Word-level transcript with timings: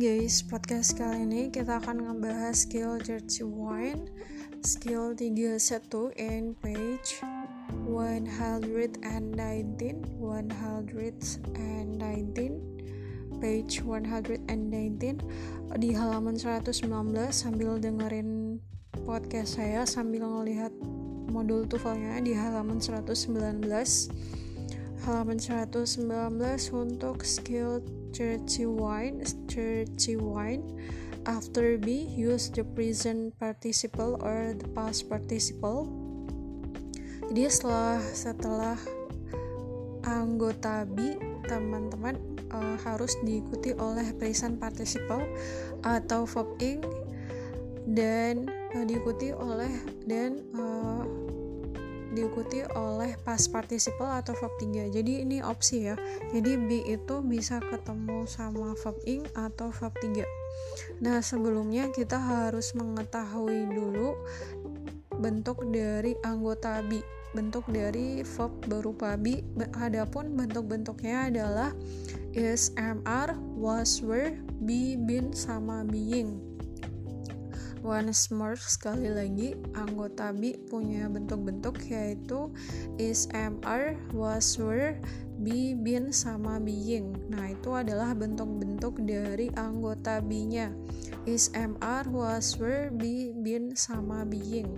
guys, 0.00 0.40
podcast 0.40 0.96
kali 0.96 1.28
ini 1.28 1.52
kita 1.52 1.76
akan 1.76 2.08
ngebahas 2.08 2.56
skill 2.56 2.96
Dirty 3.04 3.44
Wine 3.44 4.08
Skill 4.64 5.12
31 5.12 5.60
in 6.16 6.56
page 6.56 7.20
119 7.84 9.04
119 10.16 11.04
Page 13.44 13.74
119 13.84 15.76
Di 15.76 15.90
halaman 15.92 16.36
119 16.40 16.80
sambil 17.28 17.76
dengerin 17.76 18.56
podcast 19.04 19.60
saya 19.60 19.84
Sambil 19.84 20.24
ngelihat 20.24 20.72
modul 21.28 21.68
tuvalnya 21.68 22.24
di 22.24 22.32
halaman 22.32 22.80
119 22.80 23.28
Halaman 25.04 25.36
119 25.36 25.92
untuk 26.72 27.20
skill 27.20 27.84
churchy 28.12 28.66
wine, 28.66 29.22
churchy 29.46 30.16
wine. 30.16 30.62
After 31.28 31.76
B, 31.76 32.08
use 32.08 32.48
the 32.48 32.64
present 32.64 33.36
participle 33.38 34.16
or 34.24 34.56
the 34.56 34.68
past 34.72 35.06
participle. 35.06 35.86
Jadi 37.30 37.46
setelah 37.46 38.00
setelah 38.10 38.78
anggota 40.02 40.88
B, 40.88 41.20
teman-teman 41.46 42.18
uh, 42.50 42.76
harus 42.82 43.14
diikuti 43.22 43.76
oleh 43.76 44.10
present 44.16 44.58
participle 44.58 45.22
atau 45.86 46.26
verb 46.26 46.56
ing 46.58 46.82
dan 47.90 48.48
uh, 48.74 48.84
diikuti 48.84 49.30
oleh 49.34 49.70
dan 50.08 50.42
uh, 50.56 51.29
diikuti 52.10 52.66
oleh 52.74 53.14
past 53.22 53.54
participle 53.54 54.08
atau 54.08 54.34
verb 54.34 54.54
3 54.58 54.90
jadi 54.90 55.12
ini 55.22 55.40
opsi 55.40 55.90
ya. 55.90 55.94
Jadi 56.34 56.58
B 56.58 56.70
itu 56.86 57.22
bisa 57.22 57.62
ketemu 57.62 58.26
sama 58.26 58.74
verb 58.78 58.98
ing 59.06 59.22
atau 59.38 59.70
verb 59.70 59.94
3 60.02 60.40
nah 61.00 61.24
sebelumnya 61.24 61.88
kita 61.92 62.20
harus 62.20 62.76
mengetahui 62.76 63.68
dulu 63.72 64.16
bentuk 65.20 65.60
dari 65.68 66.16
anggota 66.24 66.80
B. 66.84 67.00
Bentuk 67.30 67.62
dari 67.70 68.26
verb 68.26 68.50
berupa 68.66 69.14
be 69.14 69.38
adapun 69.78 70.34
bentuk-bentuknya 70.34 71.30
adalah 71.30 71.70
is, 72.34 72.74
are, 73.06 73.38
was, 73.54 74.02
were, 74.02 74.34
be, 74.66 74.98
been, 74.98 75.30
sama 75.30 75.86
being 75.86 76.42
Once 77.80 78.28
more 78.28 78.60
sekali 78.60 79.08
lagi 79.08 79.56
anggota 79.72 80.36
B 80.36 80.52
punya 80.68 81.08
bentuk-bentuk 81.08 81.80
yaitu 81.88 82.52
is, 83.00 83.24
are, 83.64 83.96
was, 84.12 84.60
were, 84.60 85.00
be, 85.40 85.72
been, 85.72 86.12
sama 86.12 86.60
being. 86.60 87.16
Nah, 87.32 87.56
itu 87.56 87.72
adalah 87.72 88.12
bentuk-bentuk 88.12 89.00
dari 89.08 89.48
anggota 89.56 90.20
B-nya. 90.20 90.68
Is, 91.24 91.48
are, 91.56 92.04
was, 92.12 92.60
were, 92.60 92.92
be, 92.92 93.32
been, 93.32 93.72
sama 93.72 94.28
being. 94.28 94.68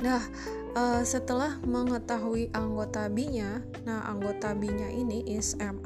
Nah, 0.00 0.24
uh, 0.72 1.04
setelah 1.04 1.60
mengetahui 1.64 2.48
anggota 2.56 3.12
B-nya, 3.12 3.60
nah 3.84 4.04
anggota 4.08 4.56
B-nya 4.56 4.88
ini 4.88 5.20
is, 5.28 5.52
am, 5.60 5.80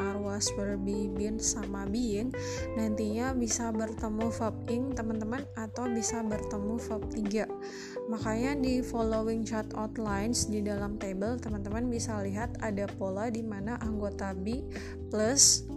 be, 0.80 1.10
been, 1.10 1.36
sama 1.36 1.84
being, 1.86 2.32
nantinya 2.78 3.34
bisa 3.34 3.70
bertemu 3.74 4.30
verb 4.30 4.56
ing 4.70 4.94
teman-teman 4.94 5.44
atau 5.58 5.86
bisa 5.90 6.22
bertemu 6.24 6.74
verb 6.78 7.04
3. 7.10 8.10
Makanya 8.10 8.56
di 8.56 8.80
following 8.80 9.44
chart 9.44 9.68
outlines 9.76 10.48
di 10.48 10.64
dalam 10.64 10.96
table 10.96 11.36
teman-teman 11.36 11.90
bisa 11.90 12.18
lihat 12.24 12.56
ada 12.64 12.88
pola 12.98 13.28
di 13.28 13.44
mana 13.44 13.76
anggota 13.84 14.32
B 14.32 14.64
plus 15.12 15.68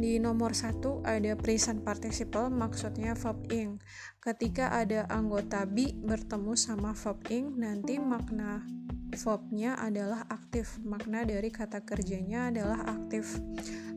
di 0.00 0.16
nomor 0.16 0.56
satu 0.56 1.04
ada 1.04 1.36
present 1.36 1.84
participle 1.84 2.48
maksudnya 2.48 3.12
verb 3.12 3.44
ing. 3.52 3.76
Ketika 4.16 4.72
ada 4.72 5.04
anggota 5.12 5.68
be 5.68 5.92
bertemu 5.92 6.56
sama 6.56 6.96
verb 6.96 7.20
ing, 7.28 7.60
nanti 7.60 8.00
makna 8.00 8.64
verbnya 9.14 9.78
adalah 9.78 10.26
aktif. 10.30 10.78
Makna 10.82 11.26
dari 11.26 11.50
kata 11.50 11.82
kerjanya 11.82 12.50
adalah 12.50 12.86
aktif. 12.86 13.38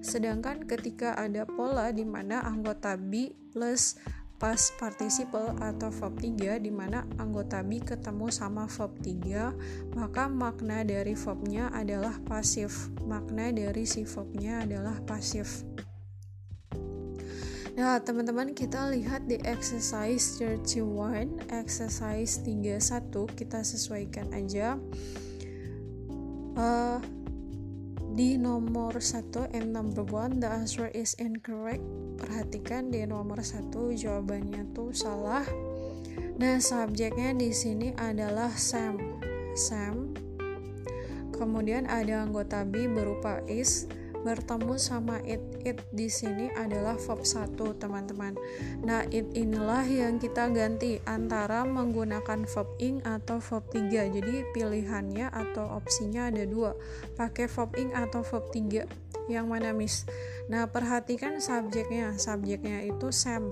Sedangkan 0.03 0.65
ketika 0.65 1.15
ada 1.15 1.45
pola 1.47 1.93
di 1.93 2.03
mana 2.03 2.43
anggota 2.43 2.97
be 2.99 3.33
plus 3.53 3.97
past 4.43 4.75
participle 4.75 5.55
atau 5.63 5.87
verb 5.87 6.19
3 6.19 6.59
di 6.59 6.67
mana 6.67 7.07
anggota 7.15 7.63
be 7.63 7.79
ketemu 7.79 8.27
sama 8.27 8.67
verb 8.67 8.91
3 8.99 9.95
maka 9.95 10.27
makna 10.27 10.83
dari 10.83 11.15
verbnya 11.15 11.71
adalah 11.71 12.19
pasif 12.27 12.91
makna 13.07 13.55
dari 13.55 13.87
si 13.87 14.03
verbnya 14.03 14.67
adalah 14.67 14.99
pasif 15.07 15.63
Nah, 17.73 17.97
teman-teman 17.97 18.53
kita 18.53 18.85
lihat 18.93 19.25
di 19.25 19.41
exercise 19.41 20.37
31, 20.37 21.41
exercise 21.49 22.37
31 22.45 23.25
kita 23.33 23.65
sesuaikan 23.65 24.29
aja. 24.29 24.77
Uh, 26.53 27.01
di 28.13 28.37
nomor 28.37 29.01
1 29.01 29.57
and 29.57 29.73
number 29.73 30.05
1 30.05 30.37
the 30.37 30.45
answer 30.45 30.85
is 30.93 31.17
incorrect. 31.17 31.81
Perhatikan 32.21 32.93
di 32.93 33.01
nomor 33.09 33.41
1 33.41 33.73
jawabannya 33.73 34.69
tuh 34.77 34.93
salah. 34.93 35.41
Nah, 36.37 36.61
subjeknya 36.61 37.33
di 37.33 37.49
sini 37.49 37.89
adalah 37.97 38.53
Sam. 38.53 39.01
Sam. 39.57 40.13
Kemudian 41.33 41.89
ada 41.89 42.21
anggota 42.21 42.61
B 42.61 42.85
berupa 42.85 43.41
is 43.49 43.89
bertemu 44.23 44.79
sama 44.79 45.19
it 45.27 45.43
it 45.67 45.83
di 45.91 46.07
sini 46.07 46.49
adalah 46.55 46.95
verb 46.95 47.21
1 47.27 47.59
teman-teman. 47.77 48.33
Nah 48.81 49.03
it 49.11 49.27
inilah 49.35 49.83
yang 49.85 50.17
kita 50.17 50.49
ganti 50.49 51.03
antara 51.03 51.67
menggunakan 51.67 52.47
verb 52.47 52.69
ing 52.79 53.03
atau 53.03 53.43
verb 53.43 53.67
3 53.69 54.15
jadi 54.15 54.35
pilihannya 54.55 55.27
atau 55.29 55.77
opsinya 55.77 56.31
ada 56.31 56.47
dua. 56.47 56.73
Pakai 57.19 57.51
verb 57.51 57.75
ing 57.75 57.91
atau 57.91 58.23
verb 58.23 58.47
3 58.49 58.87
yang 59.27 59.51
mana 59.51 59.75
miss? 59.75 60.07
Nah 60.47 60.67
perhatikan 60.71 61.43
subjeknya. 61.43 62.15
Subjeknya 62.15 62.83
itu 62.87 63.11
Sam 63.11 63.51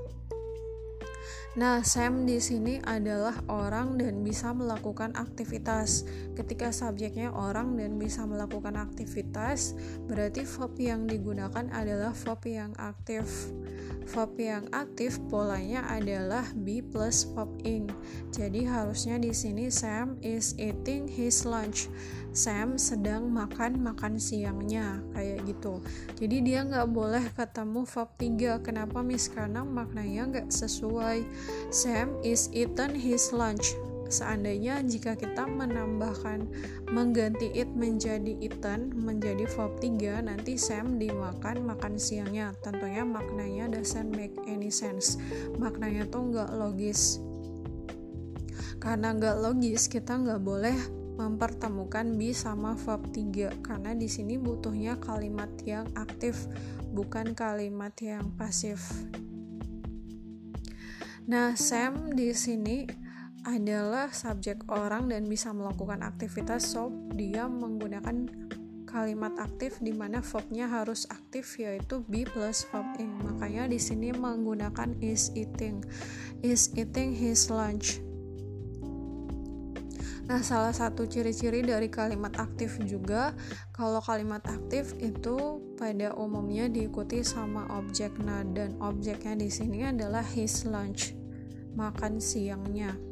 Nah, 1.51 1.83
Sam 1.83 2.23
di 2.23 2.39
sini 2.39 2.79
adalah 2.79 3.43
orang 3.51 3.99
dan 3.99 4.23
bisa 4.23 4.55
melakukan 4.55 5.11
aktivitas. 5.19 6.07
Ketika 6.31 6.71
subjeknya 6.71 7.35
orang 7.35 7.75
dan 7.75 7.99
bisa 7.99 8.23
melakukan 8.23 8.79
aktivitas, 8.79 9.75
berarti 10.07 10.47
verb 10.47 10.79
yang 10.79 11.11
digunakan 11.11 11.67
adalah 11.75 12.15
verb 12.15 12.39
yang 12.47 12.71
aktif. 12.79 13.51
Verb 14.09 14.33
yang 14.41 14.65
aktif 14.73 15.21
polanya 15.29 15.85
adalah 15.85 16.43
be 16.65 16.81
plus 16.81 17.27
verb 17.31 17.49
ing. 17.61 17.85
Jadi 18.33 18.65
harusnya 18.65 19.21
di 19.21 19.29
sini 19.31 19.69
Sam 19.69 20.17
is 20.25 20.57
eating 20.57 21.05
his 21.05 21.45
lunch. 21.45 21.91
Sam 22.31 22.79
sedang 22.79 23.27
makan 23.29 23.83
makan 23.83 24.15
siangnya 24.17 25.03
kayak 25.13 25.45
gitu. 25.45 25.83
Jadi 26.17 26.37
dia 26.41 26.63
nggak 26.63 26.89
boleh 26.89 27.25
ketemu 27.35 27.83
verb 27.85 28.09
3 28.17 28.65
kenapa? 28.65 29.03
Miss 29.03 29.27
karena 29.27 29.61
maknanya 29.61 30.31
nggak 30.31 30.49
sesuai. 30.49 31.27
Sam 31.69 32.15
is 32.23 32.47
eaten 32.55 32.95
his 32.95 33.29
lunch 33.35 33.75
seandainya 34.11 34.83
jika 34.83 35.15
kita 35.15 35.47
menambahkan 35.47 36.45
mengganti 36.91 37.49
it 37.55 37.71
menjadi 37.71 38.35
eaten 38.43 38.91
menjadi 38.93 39.47
verb 39.55 39.79
3 39.79 40.27
nanti 40.27 40.59
Sam 40.59 40.99
dimakan 40.99 41.65
makan 41.65 41.95
siangnya. 41.95 42.51
Tentunya 42.61 43.07
maknanya 43.07 43.71
doesn't 43.71 44.11
make 44.13 44.35
any 44.45 44.69
sense. 44.69 45.15
Maknanya 45.57 46.05
tuh 46.11 46.29
nggak 46.29 46.51
logis. 46.53 47.23
Karena 48.77 49.15
nggak 49.15 49.39
logis 49.39 49.87
kita 49.87 50.19
nggak 50.19 50.43
boleh 50.43 50.75
mempertemukan 51.15 52.17
be 52.17 52.33
sama 52.33 52.73
verb 52.75 53.07
3 53.13 53.61
karena 53.61 53.91
di 53.93 54.09
sini 54.09 54.41
butuhnya 54.41 54.97
kalimat 54.97 55.49
yang 55.63 55.85
aktif 55.93 56.49
bukan 56.91 57.37
kalimat 57.37 57.93
yang 58.01 58.33
pasif. 58.35 58.81
Nah, 61.29 61.53
Sam 61.53 62.17
di 62.17 62.33
sini 62.33 62.83
adalah 63.41 64.13
subjek 64.13 64.69
orang 64.69 65.09
dan 65.09 65.25
bisa 65.25 65.49
melakukan 65.49 66.05
aktivitas 66.05 66.77
so 66.77 66.93
dia 67.17 67.49
menggunakan 67.49 68.29
kalimat 68.91 69.31
aktif 69.39 69.79
di 69.79 69.95
mana 69.95 70.19
verbnya 70.19 70.67
harus 70.67 71.07
aktif 71.07 71.55
yaitu 71.55 72.03
be 72.11 72.27
plus 72.27 72.67
verb 72.69 72.85
ing. 72.99 73.09
Makanya 73.23 73.71
di 73.71 73.79
sini 73.79 74.11
menggunakan 74.11 74.99
is 74.99 75.31
eating. 75.31 75.79
Is 76.43 76.75
eating 76.75 77.15
his 77.15 77.47
lunch. 77.47 78.03
Nah, 80.27 80.39
salah 80.39 80.71
satu 80.71 81.07
ciri-ciri 81.07 81.59
dari 81.59 81.91
kalimat 81.91 82.31
aktif 82.39 82.79
juga, 82.87 83.35
kalau 83.75 83.99
kalimat 83.99 84.39
aktif 84.47 84.95
itu 85.03 85.59
pada 85.75 86.15
umumnya 86.15 86.71
diikuti 86.71 87.19
sama 87.19 87.67
objek. 87.75 88.15
Nah, 88.21 88.45
dan 88.55 88.79
objeknya 88.79 89.35
di 89.35 89.51
sini 89.51 89.83
adalah 89.91 90.23
his 90.23 90.63
lunch, 90.63 91.11
makan 91.75 92.23
siangnya. 92.23 93.10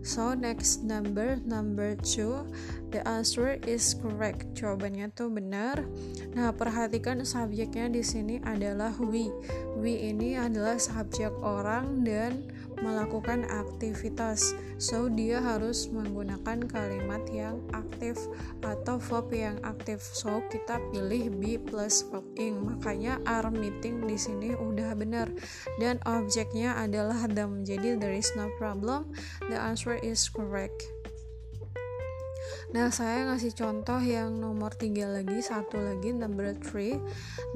So 0.00 0.32
next 0.32 0.80
number 0.80 1.36
number 1.44 1.92
two, 2.00 2.48
the 2.88 3.04
answer 3.04 3.60
is 3.68 3.92
correct. 4.00 4.48
Jawabannya 4.56 5.12
tuh 5.12 5.28
benar. 5.28 5.84
Nah 6.32 6.56
perhatikan 6.56 7.20
subjeknya 7.20 7.92
di 7.92 8.00
sini 8.00 8.40
adalah 8.40 8.96
we. 8.96 9.28
We 9.76 10.00
ini 10.00 10.40
adalah 10.40 10.80
subjek 10.80 11.32
orang 11.44 12.00
dan 12.08 12.48
melakukan 12.80 13.44
aktivitas. 13.52 14.56
So 14.80 15.12
dia 15.12 15.36
harus 15.44 15.92
menggunakan 15.92 16.64
kalimat 16.64 17.20
yang 17.28 17.60
aktif 18.00 18.32
atau 18.64 18.96
verb 18.96 19.28
yang 19.28 19.60
aktif. 19.60 20.00
So 20.00 20.40
kita 20.48 20.80
pilih 20.88 21.28
be 21.36 21.60
plus 21.60 22.00
verb 22.08 22.24
ing. 22.40 22.64
Makanya 22.64 23.20
are 23.28 23.52
meeting 23.52 24.08
di 24.08 24.16
sini 24.16 24.56
udah 24.56 24.96
benar 24.96 25.28
dan 25.76 26.00
objeknya 26.08 26.80
adalah 26.80 27.28
them. 27.28 27.60
Jadi 27.60 28.00
there 28.00 28.16
is 28.16 28.32
no 28.40 28.48
problem. 28.56 29.12
The 29.52 29.60
answer 29.60 30.00
is 30.00 30.32
correct. 30.32 30.99
Nah, 32.70 32.86
saya 32.94 33.26
ngasih 33.26 33.58
contoh 33.58 33.98
yang 33.98 34.38
nomor 34.38 34.70
tiga 34.70 35.10
lagi, 35.10 35.42
satu 35.42 35.74
lagi, 35.74 36.14
number 36.14 36.54
three. 36.54 37.02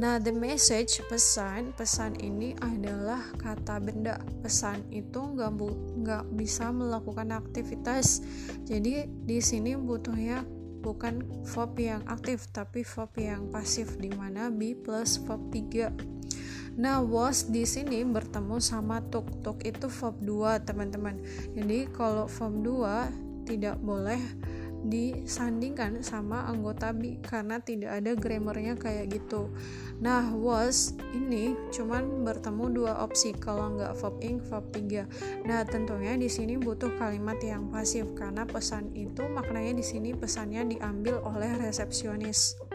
Nah, 0.03 0.19
the 0.19 0.35
message, 0.35 0.99
pesan, 1.07 1.71
pesan 1.79 2.19
ini 2.19 2.59
adalah 2.59 3.23
kata 3.39 3.79
benda. 3.79 4.19
Pesan 4.43 4.83
itu 4.91 5.23
nggak 5.23 5.55
nggak 6.03 6.25
bisa 6.35 6.75
melakukan 6.75 7.31
aktivitas. 7.31 8.27
Jadi 8.67 9.07
di 9.07 9.39
sini 9.39 9.79
butuhnya 9.79 10.43
bukan 10.83 11.23
verb 11.47 11.79
yang 11.79 12.03
aktif, 12.11 12.51
tapi 12.51 12.83
verb 12.83 13.15
yang 13.15 13.47
pasif, 13.55 13.95
di 14.03 14.11
mana 14.11 14.51
be 14.51 14.75
plus 14.75 15.23
verb 15.23 15.47
3. 15.55 15.95
Nah, 16.75 16.99
was 16.99 17.47
di 17.55 17.63
sini 17.63 18.03
bertemu 18.03 18.59
sama 18.59 18.99
tuk. 19.15 19.31
Tuk 19.47 19.63
itu 19.63 19.87
verb 19.87 20.19
2, 20.27 20.67
teman-teman. 20.67 21.23
Jadi, 21.55 21.87
kalau 21.95 22.27
verb 22.27 22.67
2 22.67 23.47
tidak 23.47 23.79
boleh 23.79 24.19
disandingkan 24.85 26.05
sama 26.05 26.45
anggota 26.45 26.93
be 26.93 27.17
karena 27.25 27.61
tidak 27.61 28.01
ada 28.03 28.13
grammarnya 28.13 28.77
kayak 28.77 29.17
gitu. 29.17 29.49
Nah, 30.05 30.33
was 30.37 30.93
ini 31.17 31.57
cuman 31.73 32.27
bertemu 32.27 32.65
dua 32.75 32.93
opsi 33.01 33.33
kalau 33.33 33.79
nggak 33.79 33.97
verb 33.97 34.17
ing, 34.21 34.39
verb 34.45 34.67
3. 34.75 35.49
Nah, 35.49 35.65
tentunya 35.65 36.19
di 36.19 36.29
sini 36.29 36.61
butuh 36.61 36.93
kalimat 37.01 37.41
yang 37.41 37.73
pasif 37.73 38.05
karena 38.13 38.45
pesan 38.45 38.93
itu 38.93 39.25
maknanya 39.31 39.81
di 39.81 39.85
sini 39.85 40.13
pesannya 40.13 40.67
diambil 40.69 41.25
oleh 41.25 41.57
resepsionis. 41.57 42.74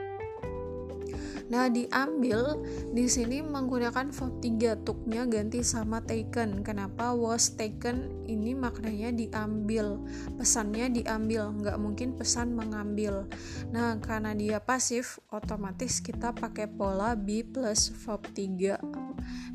Nah, 1.50 1.66
diambil 1.66 2.62
di 2.94 3.10
sini 3.10 3.42
menggunakan 3.42 4.14
verb 4.14 4.38
3 4.38 4.86
tuknya 4.86 5.26
ganti 5.26 5.66
sama 5.66 5.98
taken. 6.06 6.62
Kenapa 6.62 7.18
was 7.18 7.58
taken 7.58 8.26
ini 8.30 8.54
maknanya 8.54 9.10
diambil. 9.10 9.98
Pesannya 10.38 10.94
diambil, 10.94 11.50
nggak 11.58 11.78
mungkin 11.82 12.14
pesan 12.14 12.54
mengambil. 12.54 13.26
Nah, 13.74 13.98
karena 13.98 14.38
dia 14.38 14.62
pasif, 14.62 15.18
otomatis 15.34 15.98
kita 16.06 16.38
pakai 16.38 16.70
pola 16.70 17.18
be 17.18 17.42
plus 17.42 17.90
verb 18.06 18.22
3. 18.38 18.78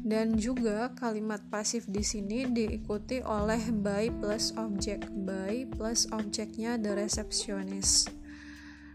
Dan 0.02 0.34
juga 0.34 0.92
kalimat 0.98 1.40
pasif 1.48 1.86
di 1.86 2.02
sini 2.02 2.50
diikuti 2.50 3.22
oleh 3.22 3.70
by 3.70 4.10
plus 4.18 4.50
object. 4.58 5.06
By 5.14 5.64
plus 5.70 6.10
objeknya 6.10 6.74
the 6.76 6.98
receptionist. 6.98 8.23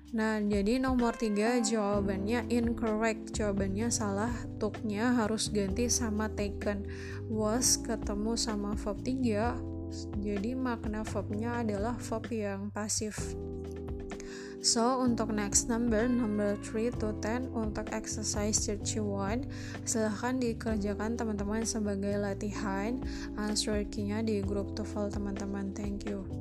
Nah, 0.10 0.42
jadi 0.42 0.82
nomor 0.82 1.14
tiga 1.14 1.62
jawabannya 1.62 2.50
incorrect. 2.50 3.38
Jawabannya 3.38 3.94
salah. 3.94 4.34
Tuknya 4.58 5.14
harus 5.14 5.54
ganti 5.54 5.86
sama 5.86 6.34
taken. 6.34 6.90
Was 7.30 7.78
ketemu 7.78 8.34
sama 8.34 8.74
verb 8.74 9.06
3. 9.06 9.54
Jadi 10.22 10.54
makna 10.58 11.06
verbnya 11.06 11.62
adalah 11.62 11.98
verb 11.98 12.26
yang 12.34 12.74
pasif. 12.74 13.18
So, 14.60 15.00
untuk 15.00 15.32
next 15.32 15.72
number, 15.72 16.04
number 16.12 16.60
3 16.68 16.92
to 17.00 17.16
10 17.24 17.48
untuk 17.56 17.96
exercise 17.96 18.60
31, 18.68 19.48
silahkan 19.88 20.36
dikerjakan 20.36 21.16
teman-teman 21.16 21.64
sebagai 21.64 22.20
latihan. 22.20 23.00
Answer 23.40 23.88
key-nya 23.88 24.20
di 24.20 24.44
grup 24.44 24.76
TOEFL 24.76 25.16
teman-teman. 25.16 25.72
Thank 25.72 26.12
you. 26.12 26.39